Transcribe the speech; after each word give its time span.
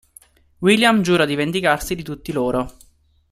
William 0.61 1.03
giura 1.03 1.25
di 1.25 1.35
vendicarsi 1.35 1.93
di 1.93 2.01
tutti 2.01 2.31
loro. 2.31 2.67